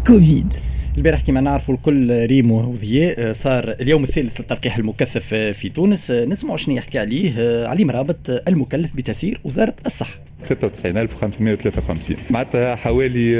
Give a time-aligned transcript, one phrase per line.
[0.00, 0.54] الكوفيد
[0.96, 6.10] البارح كما نعرفوا الكل ريمو وضياء صار اليوم الثالث التلقيح المكثف في تونس.
[6.10, 8.16] نسمعوا شنو يحكي عليه علي مرابط
[8.48, 10.29] المكلف بتسيير وزارة الصحة.
[10.42, 13.34] 96553 معناتها حوالي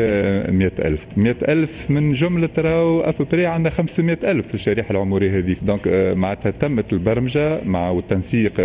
[0.53, 5.59] 100000 100000 من جملة راهو à peu près عندنا 500000 في الشريحة العمرية هذيك.
[5.63, 8.61] donc معناتها تمت البرمجة مع والتنسيق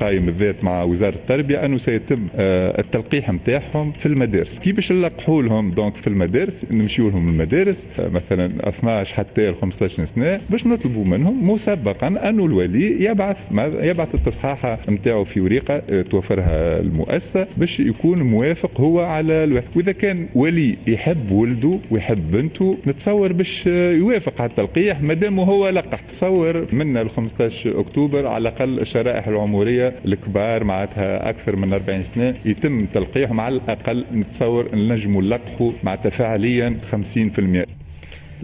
[0.00, 4.58] قائم الذات مع وزارة التربية أنه سيتم التلقيح نتاعهم في المدارس.
[4.58, 10.40] كيف باش نلقحوا لهم donc في المدارس نمشيو لهم المدارس مثلا 12 حتى 15 سنة
[10.50, 13.38] باش نطلبوا منهم مسبقا أنه الولي يبعث
[13.82, 19.92] يبعث التصحيحة نتاعو في وريقة توفرها المؤسسة باش باش يكون موافق هو على الواحد وإذا
[19.92, 25.00] كان ولي يحب ولده ويحب بنته نتصور باش يوافق على التلقيح.
[25.02, 26.00] مادام هو لقح.
[26.00, 32.34] تصور من ال 15 أكتوبر على الأقل الشرائح العمرية الكبار معناتها أكثر من 40 سنة
[32.44, 34.04] يتم تلقيحهم على الأقل.
[34.14, 37.83] نتصور نجموا نلقحوا معناتها فعليا 50%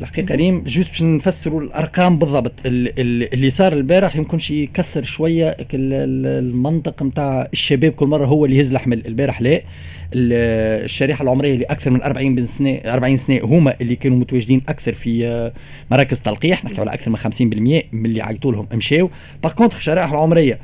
[0.01, 2.53] الحقيقة ريم جوست باش نفسروا الأرقام بالضبط.
[2.67, 5.57] اللي صار البارح يمكنش يكسر شوية.
[5.75, 9.61] المنطق نتاع الشباب كل مرة هو اللي يهز الحمل البارح لا.
[10.15, 15.51] الشريحة العمرية اللي أكثر من 40 سنه 40 سنة هما اللي كانوا متواجدين أكثر في
[15.91, 19.11] مراكز تلقيح نحكي على أكثر من 50% من اللي عيطوا لهم مشاو.
[19.43, 20.59] par contre الشرائح العمرية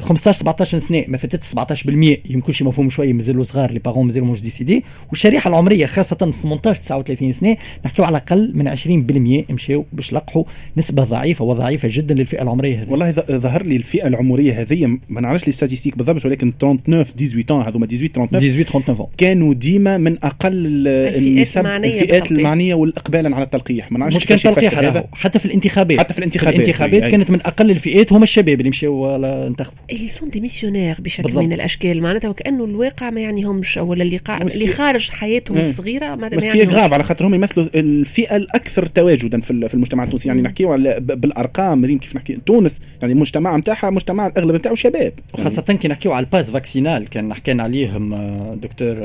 [0.00, 4.26] 15 17 سنة ما فاتت 17% يمكن شي مفهوم شوية مازالوا صغار les parents مازالوا
[4.26, 10.12] مش décidés والشريحة العمرية خاصة 18 39 سنة نحكيو على أقل من 20% مشاو باش
[10.12, 10.44] لقحوا
[10.76, 12.90] نسبة ضعيفة وضعيفة جدا للفئة العمرية هذه.
[12.90, 17.86] والله ظهر لي الفئة العمرية هذه ما نعرفش لي statistiques بالضبط ولكن 39 18 هذوما
[17.86, 20.52] 18 39 18 39 كانوا ديما من أقل
[20.86, 23.92] النسب الفئات المعنية والاقبالا على التلقيح.
[23.92, 25.98] ما نعرفش مش كان تلقيح حتى في الانتخابات.
[25.98, 26.54] حتى في الانتخابات.
[26.54, 29.16] في الانتخابات كانت من أقل الفئات هم الشباب اللي مشاو
[29.52, 31.44] انتخبوا اللي sont démissionnaires بشكل بالضبط.
[31.44, 32.02] من الأشكال.
[32.02, 34.42] معناتها وكأنه الواقع ما يعنيهمش ولا اللي قا...
[34.42, 35.64] اللي خارج حياتهم مم.
[35.64, 40.04] الصغيرة ما بس يعني غاف على خاطر هم يمثلوا الفئة الأكثر تواجدا في في المجتمع
[40.04, 40.28] التونسي.
[40.28, 45.12] يعني نحكيو على بالأرقام ريم كيف نحكي؟ تونس يعني المجتمع نتاعها مجتمع الأغلب نتاعو شباب.
[45.34, 48.14] وخاصة كي نحكيو على ال pass vaccinal كان حكينا عليهم
[48.54, 48.96] دكتور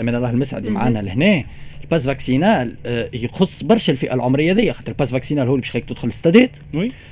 [0.00, 1.44] أمان الله المسعدي معنا لهنا.
[1.84, 5.60] ال pass vaccinal آه، يخص برشا الفئة العمرية ذي خاطر ال pass vaccinal هو اللي
[5.62, 6.50] باش يخليك تدخل الاستادات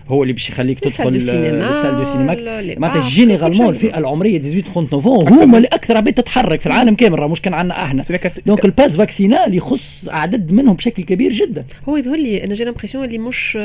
[0.09, 2.33] هو اللي باش يخليك تدخل ال salles de cinéma.
[2.79, 7.27] معناتها généralement الفئة العمرية 18 39 هما اللي أكثر عباد تتحرك في العالم كامل راه
[7.27, 8.03] مش كان عندنا أحنا.
[8.47, 11.65] donc ال pass vaccinal يخص عدد منهم بشكل كبير جدا.
[11.89, 13.59] هو يظهر لي أنا j'ai l'impression اللي مش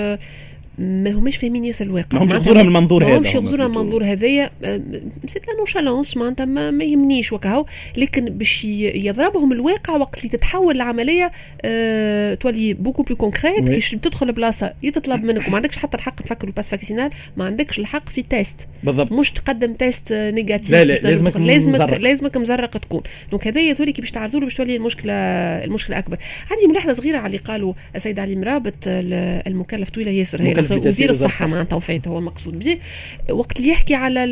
[0.77, 2.23] ما هماش فاهمين ياسر الواقع.
[2.23, 4.49] ما همش من المنظور هذا ما همش يخزونا من المنظور هذايا
[5.25, 7.65] c'est la nonchalance معناتها ما, ما يهمنيش وكهو
[7.97, 14.31] لكن باش يضربهم الواقع وقت اللي تتحول العملية أه تولي beaucoup plus concrète كي تدخل
[14.31, 18.21] بلاصة يتطلب منك وما عندكش حتى الحق نفكر ال pass vaccinal ما عندكش الحق في
[18.21, 19.11] test بالضبط.
[19.11, 21.97] مش تقدم test négatif لا لا لازمك لازمك مزرق.
[21.97, 23.01] لازمك مزرق تكون.
[23.31, 25.13] donc هذايا تولي كي باش تعرضوا له باش تولي المشكلة
[25.63, 26.17] المشكلة أكبر.
[26.51, 31.47] عندي ملاحظة صغيرة على اللي قالوا السيد علي مرابط المكلف طويلة ياسر هي وزير الصحة
[31.47, 32.77] معناتها وفات هو المقصود به
[33.31, 34.23] وقت اللي يحكي على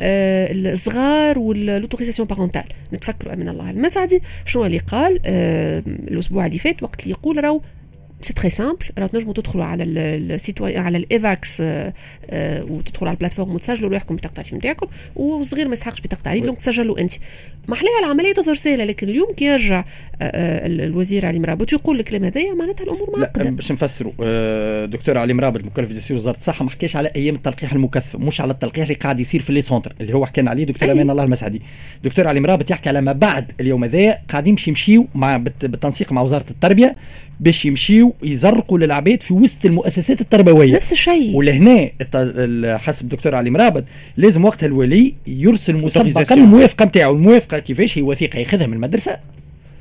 [0.00, 3.70] آه، الصغار وال l'autorisation parentale نتفكروا من الله.
[3.70, 7.60] المسعدي شنو اللي قال؟ آه، الأسبوع اللي فات وقت اللي يقول راهو
[8.22, 11.60] c'est très simple راه تنجموا تدخلوا على ال site وي على ال Evax
[12.42, 16.58] وتدخلوا على ال plateforme وتسجلوا روحكم بطاقه التعريف نتاعكم والصغير ما يستحقش بطاقه التعريف donc
[16.58, 17.12] تسجلوا انت
[17.68, 19.84] ما احلاها العملية تظهر سهله لكن اليوم كي يرجع
[20.22, 25.92] الوزير علي مرابط يقول الكلام هذايا معناتها الأمور معقده باش نفسروا دكتور علي مرابط مكلف
[25.92, 28.16] بتسيير وزارة الصحة ما حكاش على أيام التلقيح المكثف.
[28.16, 31.10] مش على التلقيح اللي قاعد يصير في les centres اللي هو حكينا عليه دكتور أمان
[31.10, 31.62] الله المسعدي.
[32.04, 36.22] دكتور علي مرابط يحكي على ما بعد اليوم هذايا قاعدين باش يمشيوا مع بالتنسيق مع
[36.22, 36.96] وزارة التربية.
[37.40, 40.74] باش يمشيو يزرقوا للعباد في وسط المؤسسات التربوية.
[40.74, 41.36] نفس الشيء.
[41.36, 41.90] ولهنا
[42.78, 43.84] حسب الدكتور علي مرابط
[44.16, 47.14] لازم وقتها الولي يرسل مسبقا الموافقة نتاعو.
[47.14, 49.16] الموافقة كيفاش؟ هي وثيقة ياخذها من المدرسة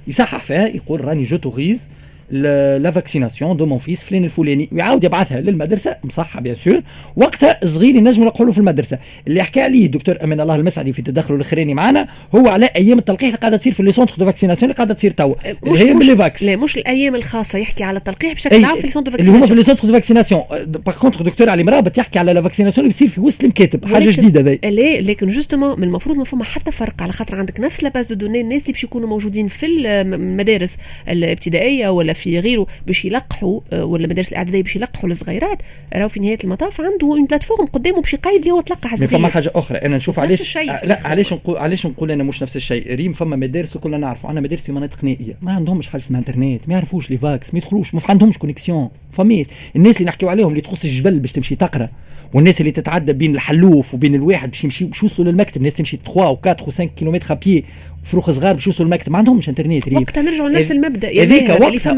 [0.08, 1.88] يصحح فيها يقول راني j'autorise
[2.32, 5.96] la vaccination de mon fils فلان الفلاني ويعاود يبعثها للمدرسة.
[6.04, 6.82] مصحه bien sûr
[7.16, 8.98] وقتها صغير ينجم نقولوا في المدرسة.
[9.28, 13.28] اللي حكى عليه الدكتور أمان الله المسعدي في التدخل الأخراني معنا هو على أيام التلقيح
[13.28, 15.36] اللي قاعدة تصير في les centres de vaccination اللي قاعدة تصير توا.
[15.66, 17.60] اللي هي بال Evax لا مش الأيام الخاصة.
[17.60, 19.88] يحكي على التلقيح بشكل عام في les centres de vaccination اللي هما في لي سونتر
[19.88, 20.42] دو فاكسيناسيون
[20.86, 24.12] باغ كونتر دكتور علي مرابط يحكي على la vaccination اللي بتصير في وسط المكاتب حاجة
[24.12, 27.02] جديدة ذي لا لكن justement من المفروض ما فما حتى فرق.
[27.02, 30.74] على خاطر عندك نفس la base de données الناس اللي باش يكونوا موجودين في المدارس
[31.10, 35.62] الابتدائية ولا في غيره باش يلقحوا آه، ولا المدارس الإعدادية باش يلقحوا الصغيرات.
[35.94, 39.10] راهو في نهايه المطاف؟ عنده une plateforme قدامه باش يقيد اللي هو تلقح الصغير.
[39.10, 39.78] فما حاجة أخرى.
[39.78, 43.78] أنا نشوف علاش لا علاش نقول علاش نقول أنا مش نفس الشيء؟ ريم فما مدارس
[43.78, 47.54] كلنا نعرفوا عندنا مدارس في مناطق نائيه ما عندهمش حاجة اسمها انترنت ما يعرفوش Evax.
[47.54, 47.94] ما يدخلوش.
[47.94, 51.90] ما عندهمش connexion فميش الناس اللي نحكيو عليهم اللي تخص الجبل باش تمشي تقرأ.
[52.34, 55.58] والناس اللي تتعدى بين الحلوف وبين الواحد باش يمشي باش يوصلوا للمكتب.
[55.58, 57.66] الناس تمشي 3 و 4 و 5 كيلومتر بي
[58.04, 61.08] فروخ صغار باش يوصلوا المكتب ما عندهمش إنترنت وقتها نرجعوا لنفس المبدأ.
[61.08, 61.92] هذيك وقتها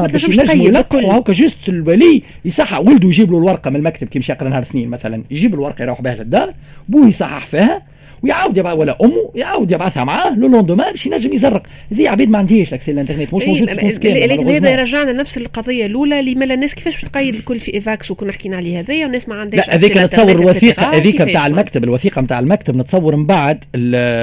[0.00, 4.32] ما تنجمش الكل هكا juste الولي يصحح ولده يجيب له الورقة من المكتب كي مشى
[4.32, 5.22] يقرا نهار اثنين مثلا.
[5.30, 6.54] يجيب الورقة يروح بها للدار
[6.88, 7.82] بوه يصحح فيها
[8.22, 11.62] ويعاود يبعث ولا أمه يعاود يبعثها معاه le lendemain باش ينجم يزرق.
[11.92, 16.20] هذه عبيد ما عندهاش accès الإنترنت مش موجود في لكن هذا يرجعنا لنفس القضية الأولى
[16.20, 19.68] اللي مالا الناس كيفاش تقيد الكل في Evax وكنا حكينا عليه هذايا والناس ما عندهاش
[19.68, 23.64] لا هذيك نتصور الوثيقة هذيك نتاع المكتب الوثيقة نتاع المكتب نتصور من بعد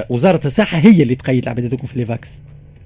[0.09, 2.29] وزارة الصحة هي اللي تقيد العباد هذوك في ال Evax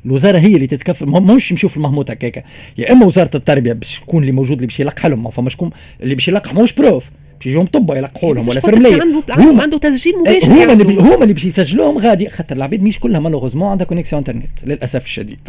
[0.05, 2.43] الوزارة هي اللي تتكفل مش نشوف المهموت هكاكا.
[2.77, 5.69] يا إما وزارة التربية باش تكون اللي موجود اللي باش يلقح لهم ما فما شكون
[6.01, 7.09] اللي باش يلقح ماهوش prof.
[7.45, 9.01] باش يجيهم طبا يلقحوا لهم ولا فرملية.
[9.01, 10.47] عنده عنده تسجيل مباشر.
[10.47, 14.19] هما اللي بي هما اللي باش يسجلوهم غادي خاطر العباد مش كلها malheureusement عندها connexion
[14.19, 15.39] انترنت للأسف الشديد.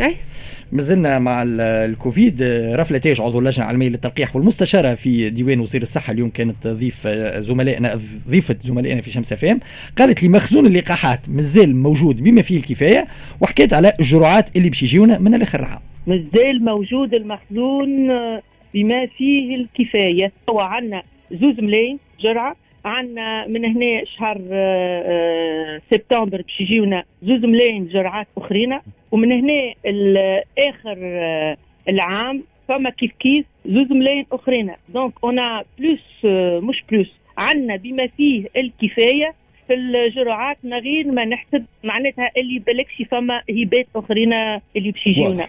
[0.00, 0.14] اي
[0.72, 2.42] مازلنا مع الكوفيد
[2.74, 6.12] رفلة تاج عضو اللجنة العلمية للتلقيح والمستشارة في ديوان وزير الصحة.
[6.12, 7.08] اليوم كانت ضيف
[7.38, 9.60] زملائنا ضيفة زملائنا في شمس فام
[9.98, 13.06] قالت لي مخزون اللقاحات مازال موجود بما فيه الكفاية
[13.40, 18.08] وحكيت على الجرعات اللي باش يجيونا من الآخر عام مازال موجود المخزون
[18.74, 20.32] بما فيه الكفاية.
[20.50, 21.02] هو عندنا
[21.32, 22.56] زوز ملايين جرعة.
[22.84, 28.78] عندنا من هنا شهر آه، آه، سبتمبر باش يجيونا زوز ملايين جرعات أخرين.
[29.12, 29.74] ومن هنا
[30.58, 31.56] اخر آه،
[31.88, 34.72] العام فما كيف كيف زوز ملايين أخرين.
[34.88, 36.24] donc أنا plus
[36.64, 39.34] مش plus عندنا بما فيه الكفاية
[39.66, 40.56] في الجرعات.
[40.64, 45.48] من غير ما نحسب معناتها اللي بالكش فما هبات أخرين اللي باش يجيونا.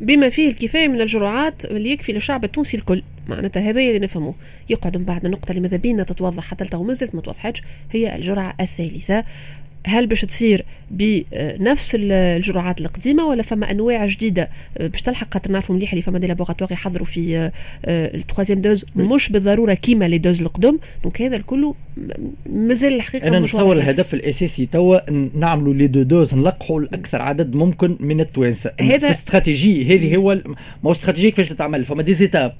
[0.00, 3.02] بما فيه الكفاية من الجرعات اللي يكفي للشعب التونسي الكل.
[3.28, 4.34] معناتها هذا اللي نفهمه.
[4.68, 7.62] يقعد من بعد النقطه اللي ماذا بينا تتوضح حتى لتو مازالت ما توضحتش
[7.92, 9.24] هي الجرعة الثالثة.
[9.86, 14.50] هل باش تصير بنفس الجرعات القديمة ولا فما أنواع جديدة؟
[14.80, 17.50] باش تلحق خاطر نعرفوا مليح اللي فما des laboratoires يحضروا في
[17.88, 21.74] ال troisième dose مش بالضرورة كيما les doses القدم donc هذا الكل
[22.46, 27.96] مازال الحقيقة أنا نتصور الهدف الأساسي توا نعملوا les deux doses نلقحوا الأكثر عدد ممكن
[28.00, 28.72] من التوانسة.
[28.80, 30.54] هذا في استراتيجي هذه هو ما
[30.86, 32.54] هو استراتيجي كيفاش تتعمل؟ فما des étapes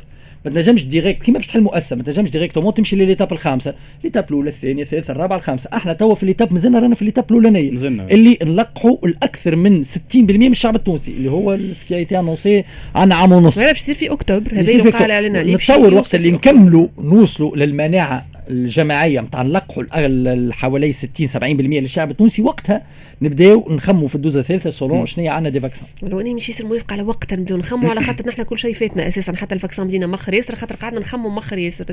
[0.45, 3.75] ما تنجمش directe كيما باش تحل مؤسسة ما تنجمش directement تمشي لل étape الخامسة.
[4.05, 5.71] l'étape الأولى الثانية الثالثة الرابعة الخامسة.
[5.75, 7.71] إحنا توا في l'étape مازلنا رانا في l'étape الاولانيه
[8.11, 12.65] اللي نلقحوا الأكثر من 60% من الشعب التونسي اللي هو ce qui était annoncé
[12.95, 13.59] عن عام ونص.
[13.59, 18.27] هذا باش يصير في أكتوبر هذا اللي قال علينا نتصور وقت اللي نكملوا نوصلوا للمناعة
[18.51, 22.83] الجماعية نتاع نلقحوا حوالي 60 70% للشعب التونسي وقتها
[23.23, 25.87] نبداو نخموا في الدوزة الثالثة selon شنو عندنا des vaccins.
[26.03, 29.09] ولو اني مش يصير موافق على وقت نبداو نخموا على خاطر نحن كل شيء فاتنا
[29.09, 31.85] أساسا حتى ال vaccin بدينا مخر ياسر خاطر قعدنا نخموا مخر ياسر.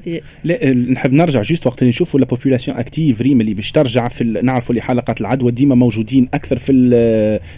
[0.44, 4.24] لا نحب نرجع juste وقت اللي نشوفوا la population active ريم اللي باش ترجع في
[4.24, 6.72] نعرفوا اللي حلقات العدوى ديما موجودين أكثر في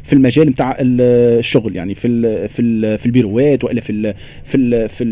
[0.03, 4.13] في المجال نتاع الشغل يعني في في في البيروات وإلا في
[4.43, 5.05] في في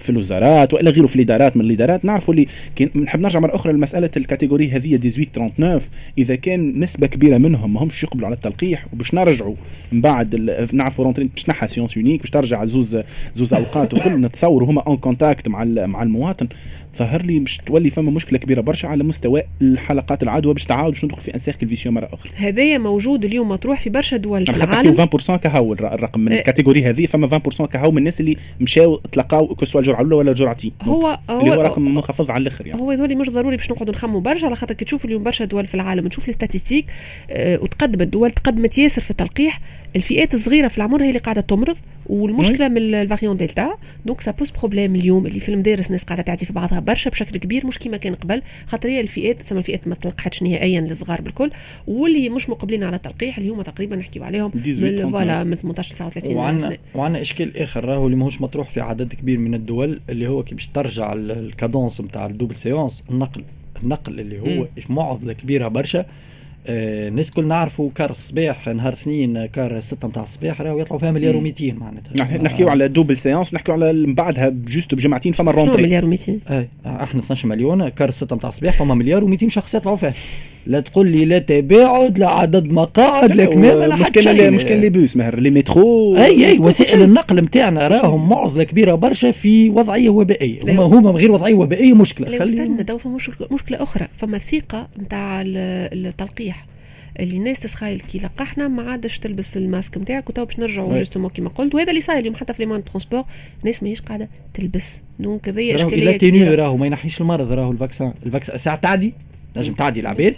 [0.00, 2.04] في الوزارات وإلا غيره في الإدارات من الإدارات.
[2.04, 2.46] نعرفوا اللي
[3.04, 5.80] نحب نرجع مرة أخرى لمسألة ال catégorie هذه 18 39
[6.18, 9.54] إذا كان نسبة كبيرة منهم ما همش يقبلوا على التلقيح وباش نرجعوا
[9.92, 10.36] من بعد
[10.72, 12.98] نعرفوا rentrée باش نحى séance unique باش ترجع زوز
[13.34, 16.48] زوز أوقات وكل نتصوروا هما en contact مع مع المواطن.
[16.98, 21.04] ظهر لي باش تولي فما مشكلة كبيرة برشا على مستوى الحلقات العدوى باش تعاود باش
[21.04, 22.32] ندخل في un cercle vicieux مرة أخرى.
[22.36, 25.06] هذايا موجود اليوم مطروح في برشا دول في العالم.
[25.06, 26.38] 20% كهو الرقم من إيه.
[26.38, 30.30] ال catégorie هذه فما 20% كهو من الناس اللي مشاو تلقاو كسوا الجرعة الأولى ولا
[30.30, 32.80] الجرعتين هو هو اللي هو رقم منخفض على الآخر يعني.
[32.80, 35.66] هو يظهر مش ضروري باش نقعدوا نخموا برشا على خاطر كي تشوف اليوم برشا دول
[35.66, 36.86] في العالم تشوف ال statistiques
[37.30, 39.60] آه وتقدم الدول تقدمت ياسر في التلقيح
[39.96, 41.76] الفئات الصغيرة في العمر هي اللي قاعدة تمرض.
[42.08, 43.74] والمشكلة من ال variant delta
[44.06, 45.26] donc ça pose problème اليوم.
[45.26, 47.66] اللي في المدارس الناس قاعدة تعدي في بعضها برشا بشكل كبير.
[47.66, 48.42] مش كيما كان قبل.
[48.66, 51.50] خاطر هي الفئات تسمى الفئات ما تلقحتش نهائيا للصغار بالكل.
[51.86, 56.36] واللي مش مقبلين على التلقيح اللي هما تقريبا نحكيو عليهم من voilà من 18 39
[56.36, 60.42] وعندنا وعندنا إشكال آخر راهو اللي ماهوش مطروح في عدد كبير من الدول اللي هو
[60.42, 63.44] كي باش ترجع ال cadence نتاع ال double séance النقل
[63.82, 66.06] النقل اللي هو معضلة كبيرة برشا.
[66.66, 71.34] الناس كل نعرفوا car الصباح نهار اثنين car ستة نتاع الصباح راهو يطلعوا فيها مليار
[71.34, 72.36] و200 معناتها.
[72.42, 76.68] نحكيو على double séance نحكيو على من بعدها juste بجمعتين فما rentrée مليار و200 أي
[76.86, 80.14] إحنا 12 مليون car ستة نتاع الصباح فما مليار و200 شخص يطلعوا فيها.
[80.68, 84.80] لا تقول لي لا تباعد لا عدد مقاعد لا كمامة لا مش كان مش كان
[84.80, 89.70] لي بوس مهر les métros أي أي وسائل النقل نتاعنا راهم معضلة كبيرة برشا في
[89.70, 90.60] وضعية وبائية.
[90.62, 92.38] هما هما غير وضعية وبائية مشكلة.
[92.38, 93.18] خلينا تو فما
[93.50, 94.08] مشكلة أخرى.
[94.16, 96.66] فما الثقة نتاع التلقيح.
[97.20, 101.48] اللي الناس تسخايل كي لقحنا ما عادش تلبس الماسك نتاعك وتو باش نرجعوا justement كيما
[101.48, 101.74] قلت.
[101.74, 103.22] وهذا اللي صاير اليوم حتى في les transports
[103.60, 105.02] الناس ماهيش قاعدة تلبس.
[105.18, 109.14] donc هذيا إشكالية راهو ما ينحيش المرض راهو ال vaccin ال vaccin ساعه تعدي
[109.54, 110.34] تنجم تعدي العباد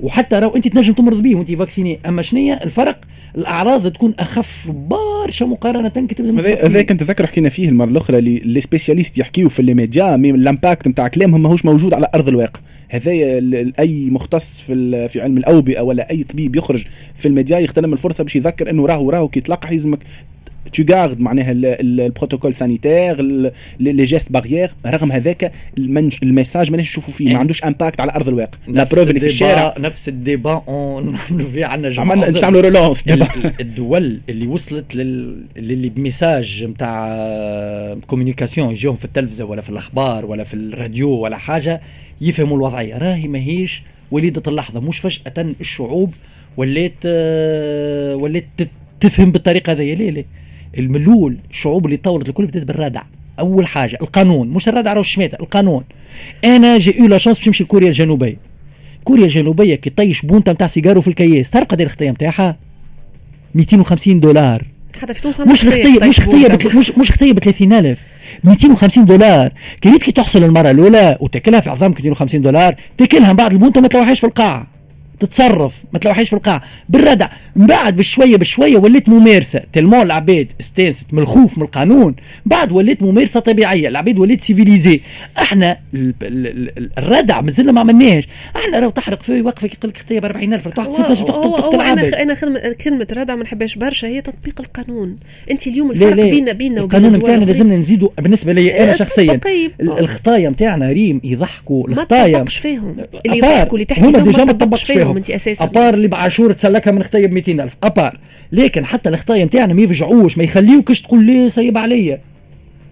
[0.00, 3.00] وحتى راهو أنت تنجم تمرض به وأنت vacciné أما شنية الفرق؟
[3.36, 6.22] الأعراض تكون أخف برشا مقارنة كي
[6.62, 10.30] هذا كنت تذكر حكينا فيه المرة الأخرى اللي les spécialistes يحكيو في les médias mais
[10.30, 12.60] l'impact نتاع كلامهم ماهوش موجود على أرض الواقع.
[12.88, 16.84] هذايا أي مختص في في علم الأوبئة ولا أي طبيب يخرج
[17.16, 19.98] في الميديا يغتنم الفرصة باش يذكر إنه راهو راهو كي تلقح يلزمك
[20.76, 23.22] tu gardes معناها ال protocole sanitaire
[23.80, 25.52] les gestes barrières رغم هذاك
[26.22, 27.32] ال message ماناش نشوفوا فيه.
[27.32, 28.58] ما عندوش impact على أرض الواقع.
[28.68, 30.62] la preuve اللي في الشارع نفس ال débat
[31.52, 33.04] في عندنا عملنا باش نعملوا relance
[33.60, 40.44] الدول اللي وصلت للي ب message نتاع communication يجيهم في التلفزة ولا في الأخبار ولا
[40.44, 41.80] في الراديو ولا حاجة
[42.20, 44.80] يفهموا الوضعيه راهي ماهيش وليدة اللحظة.
[44.80, 46.14] مش فجأة الشعوب
[46.56, 48.44] وليت آه، وليت
[49.00, 49.94] تفهم بالطريقة هذه.
[49.94, 50.41] ليه ليه؟
[50.78, 53.02] الملول الشعوب اللي طورت الكل بدات بالردع.
[53.40, 55.84] أول حاجة القانون مش الردع راهو الشماته القانون.
[56.44, 58.36] أنا j'ai eu la chance باش نمشي لكوريا الجنوبية.
[59.04, 62.56] كوريا الجنوبية كي طيش بونتا نتاع سيجارو في الكياس تعرف قد الخطيه نتاعها
[63.54, 64.62] 250 دولار.
[65.00, 68.00] حتى في تونس مش خطية مش خطية مش مش خطية ب 30000
[68.44, 69.50] 250 دولار.
[69.80, 73.88] كي كي تحصل المرة الأولى وتاكلها في عظامك 250 دولار تاكلها من بعد البونتا ما
[73.88, 74.66] تلوحهاش في القاع
[75.26, 79.60] تتصرف ما تلوحيش في القاع بالردع من بعد بشوية بشوية وليت ممارسة.
[79.72, 82.14] tellement العباد استانست من الخوف من القانون
[82.46, 83.88] بعد وليت ممارسة طبيعية.
[83.88, 85.00] العباد وليت civilisés
[85.38, 85.76] إحنا
[86.98, 88.24] الردع مازلنا ما عملناش
[88.56, 92.72] إحنا راهو تحرق في وقفة يقول لك خطيه ب 40000 تحرق في تقتل أنا أنا
[92.72, 95.16] كلمة ردع ما نحبهاش برشا هي تطبيق القانون.
[95.50, 99.40] أنت اليوم الفرق بيننا بيننا القانون نتاعنا لازمنا نزيدوا بالنسبة لي أنا شخصيا.
[99.80, 102.96] الخطايا نتاعنا ريم يضحكوا الخطايا ما تطبقش فيهم.
[103.26, 105.11] اللي يضحكوا اللي تحكي فيهم ما تطبقش فيهم.
[105.16, 108.18] انت أساسا أبار اللي بعاشور تسلكها من خطيه ب 200000 أبار.
[108.52, 112.20] لكن حتى الخطايا نتاعنا ما يفجعوش ما يخليوكش تقول لي صيب عليا.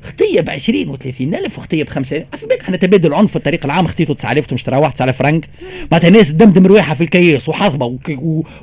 [0.02, 3.36] خطيه ب 20 و 30 ألف وخطيه ب 5 في بالك إحنا تبادل العنف في
[3.36, 5.48] الطريق العام خطيته 9000 تمشي واحد 9000 فرنك
[5.92, 7.98] معناتها الناس تدمدم رواحها في الكياس وحاضبة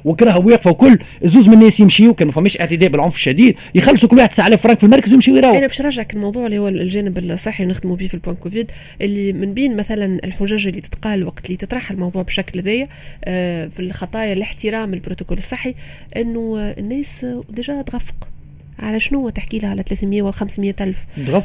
[0.06, 1.00] وكرهها واقفه وكل.
[1.24, 3.56] زوز من الناس يمشيوا كان ما فماش اعتداء بالعنف الشديد.
[3.76, 6.68] يخلصوا كل واحد 9000 فرنك في المركز ويمشي ويروح أنا باش نرجعك الموضوع اللي هو
[6.68, 11.46] الجانب الصحي ونخدموا به في البوان كوفيد اللي من بين مثلا الحجج اللي تتقال وقت
[11.46, 12.88] اللي تطرح الموضوع بشكل ذي
[13.26, 15.74] آه، في الخطايا الاحترام البروتوكول الصحي
[16.18, 18.37] إنه الناس ديجا تغفق.
[18.80, 20.98] على شنو تحكي لها على 300 و 500 ألف؟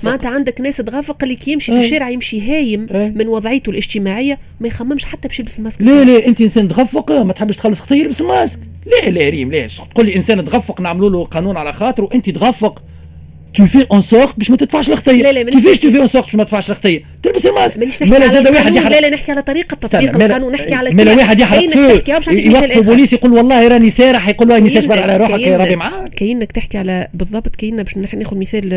[0.03, 4.69] معناتها عندك ناس تغفق اللي كي يمشي في الشارع يمشي هايم من وضعيته الاجتماعية ما
[4.69, 5.83] يخممش حتى باش يلبس الماسك.
[5.83, 9.81] لا لا أنت إنسان تغفق ما تحبش تخلص خطية يلبس الماسك لا لا ريم ليش
[9.95, 12.83] تقول لي إنسان تغفق نعملوا له قانون على خاطره انت تغفق.
[13.55, 16.45] tu fais en sorte باش ما تدفعش الخطيه كيفاش tu fais en sorte باش ما
[16.45, 18.03] تدفعش الخطيه تلبس الماسك.
[18.03, 18.93] مالا زاد واحد يحرق.
[18.93, 21.77] لا لا نحكي على طريقة تطبيق القانون نحكي على مالا واحد يحرق.
[22.09, 26.15] يوقف البوليس يقول والله راني سارح يقول له راني ساشبر على روحك يا ربي معاك
[26.15, 28.69] كاينك تحكي على بالضبط كاين باش ناخذ مثال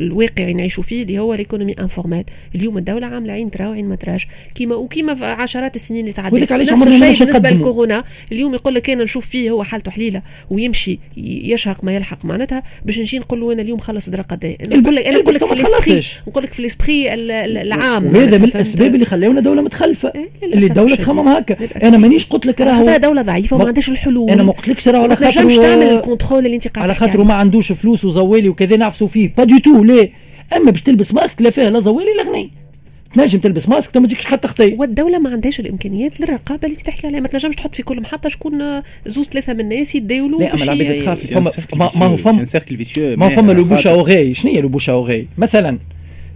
[0.00, 2.24] الواقع نعيشوا فيه اللي هو l'économie informelle.
[2.54, 4.26] اليوم الدولة عاملة عين ترى وعين ما تراش.
[4.54, 8.04] كيما وكيما عشرات السنين اللي تعدت نفس الشيء بالنسبة للكورونا.
[8.32, 12.98] اليوم يقول لك أنا نشوف فيه هو حالته حليلة ويمشي يشهق ما يلحق معناتها باش
[12.98, 16.02] نجي نقول له أنا اليوم خلص درا قد نقول لك أنا نقول لك في l'esprit
[16.28, 18.16] نقول لك في l'esprit العام.
[18.16, 21.56] وهذا من الاسباب اللي خلاونا دولة متخلفة؟ إيه اللي الدولة تخمم هكا.
[21.88, 22.96] أنا مانيش قلت لك راهو.
[22.96, 24.30] دولة ضعيفة وما عندهاش الحلول.
[24.30, 27.22] أنا ما قلتلكش راهو على خاطر ما تعمل ال contrôle اللي أنت قاعد على خاطر
[27.22, 29.32] ما عندوش فلوس وزوالي وكذا نعفسوا فيه.
[29.38, 30.10] pas du tout ليه؟
[30.56, 32.50] أما باش تلبس ماسك لا فيه لا زوالي لا غني.
[33.14, 34.76] تنجم تلبس ماسك ما تجيكش حتى خطية.
[34.78, 37.20] والدولة ما عندهاش الإمكانيات للرقابة اللي تحكي عليها.
[37.20, 41.02] ما تنجمش تحط في كل محطة شكون زوز ثلاثة من الناس يتداولوا لا أما العباد
[41.02, 42.46] تخاف فما ما هو فما
[43.16, 45.78] ما فما le bouche à oreille شنو هي le bouche à oreille مثلا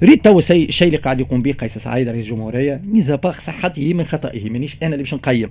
[0.02, 3.94] ريت تو الشيء اللي قاعد يقوم به قيس سعيد رئيس الجمهورية mis à part صحته
[3.94, 5.50] من خطئه مانيش أنا اللي باش نقيم.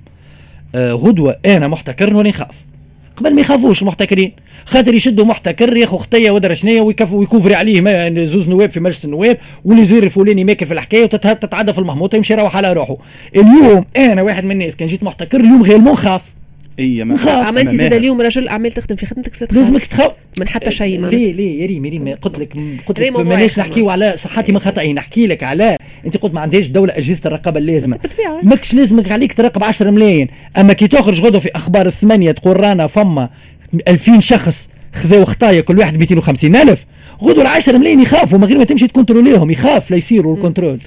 [0.76, 2.71] آه غدوة أنا محتكر ونخاف نخاف.
[3.18, 4.32] قبل ما يخافوش المحتكرين.
[4.66, 10.04] خاطر يشدوا محتكر ياخذ خطية ودرا شنيا ويكفري عليه زوز نواب في مجلس النواب والوزير
[10.04, 12.98] الفلاني ماكل في الحكاية وتتعدى في المهموطة يمشي يروح على روحه.
[13.36, 16.22] اليوم أنا واحد من الناس كان جيت محتكر اليوم غير خاف
[16.80, 20.12] إي ما اما انت زاد اليوم رجل أعمال تخدم في خدمتك زاد لازمك تخاف.
[20.40, 22.54] من حتى شيء ما ليه ليه؟ يا ريم يا ريم قلت لك
[22.88, 26.68] قلت لك ماناش نحكيو على صحتي من خطأي نحكي لك على انت قلت ما عندهاش
[26.68, 27.98] دولة أجهزة الرقابة اللازمة.
[28.44, 30.28] ماكش لازمك عليك تراقب 10 ملايين.
[30.58, 33.30] أما كي تخرج غدوة في أخبار الثمانية تقول رانا فما
[33.88, 36.86] 2000 شخص خذاو خطايا كل واحد 250 ألف.
[37.24, 40.80] غدوا العشرة ملايين يخافوا من غير ما تمشي تكونتروليهم يخاف لا يصيروا ال contrôle.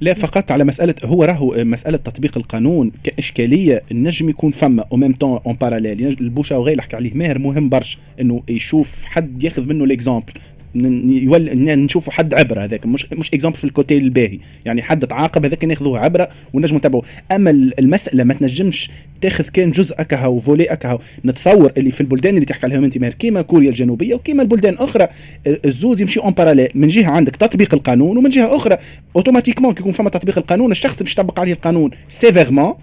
[0.00, 4.84] لا فقط على مسألة هو راهو مسألة تطبيق القانون كإشكالية النجم يكون فما.
[4.92, 7.98] au même temps en parallèle ال bouche à oreille اللي حكى عليه ماهر مهم برشا
[8.20, 10.32] إنه يشوف حد ياخذ منه l'exemple
[10.76, 12.86] نشوفوا حد عبره هذاك.
[12.86, 14.38] مش مش exemple في ال côté الباهي.
[14.64, 17.02] يعني حد تعاقب هذاك ناخذوه عبره ونجموا نتابعوه
[17.32, 18.90] أما المسألة ما تنجمش
[19.20, 22.98] تاخذ كان جزء اكها و voilà اكها نتصور اللي في البلدان اللي تحكي عليهم أنت
[22.98, 23.12] ماهر.
[23.12, 25.08] كيما كوريا الجنوبية وكيما البلدان الاخرى
[25.46, 28.78] الزوز يمشي en parallèle من جهة عندك تطبيق القانون ومن جهة أخرى
[29.16, 32.74] automatiquement كي يكون فما تطبيق القانون الشخص باش يطبق عليه القانون sévèrement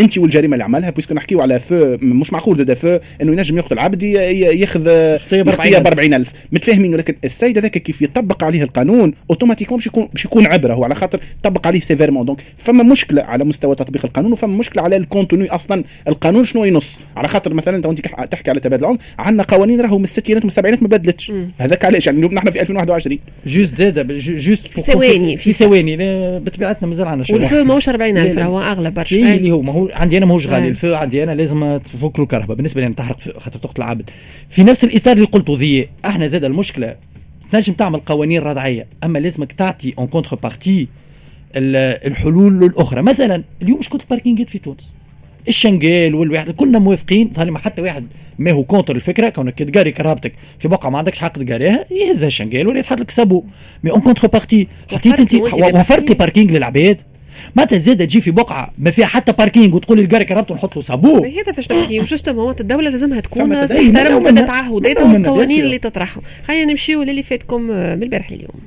[0.00, 3.78] انت والجريمه اللي عملها puisque نحكيو على feu مش معقول زاد feu إنه ينجم يقتل
[3.78, 9.86] عبد ياخذ خطيه ب 40000 متفاهمين ولكن السيد هذاك كيف يطبق عليه القانون automatiquement باش
[9.86, 12.26] يكون باش يكون عبرة هو على خاطر طبق عليه sévèrement.
[12.26, 15.84] donc فما مشكلة على مستوى تطبيق القانون وفما مشكلة على ال contenu أصلا.
[16.08, 18.00] القانون شنو ينص؟ على خاطر مثلا أنت
[18.30, 21.32] تحكي على تبادل العنف عندنا قوانين راهو من الستينات ومن السبعينات ما بدلتش.
[21.58, 25.96] هذاك علاش؟ يعني نحن في 2021 juste زاد juste في ثواني في ثواني
[26.38, 29.16] بطبيعتنا مازال عندنا شغل وال feu ماهوش 40000 راهو أغلى برشا.
[29.16, 32.24] اللي هو ما هو عندي أنا ماهوش غالي ال feu عندي أنا لازم تفك له
[32.24, 32.56] الكهرباء.
[32.56, 34.10] بالنسبة لي تحرق خاطر تقتل عبد
[34.50, 36.96] في نفس الإطار اللي قلته ذي أحنا زاد المشكلة.
[37.52, 40.88] تنجم تعمل قوانين ردعيه أما لازمك تعطي en contrepartie
[41.56, 43.02] الحلول الأخرى.
[43.02, 44.94] مثلا اليوم شكون الباركينجات في تونس؟
[45.48, 47.30] الشنقال والواحد كلنا موافقين.
[47.34, 48.06] ظهر ما حتى واحد
[48.38, 52.68] ما هو contre الفكرة كونك تقاري كرهبتك في بقعة ما عندكش حق تقاريها يهزها الشنقال
[52.68, 53.44] ولا يتحط لك sabot.
[53.84, 55.34] mais en contrepartie حطيت أنت
[55.74, 57.02] وفرت لي parking للعباد.
[57.56, 60.82] متى زاد تجي في بقعة ما فيها حتى باركينج وتقول اللي قاري كرهبته نحط له
[60.82, 65.78] sabot هذا فاش نحكي و justement هو الدولة لازمها تكون تحترم زاد تعهداتها والقوانين اللي
[65.78, 66.22] تطرحهم.
[66.48, 68.66] خلينا نمشيو للي فاتكم من البارح اليوم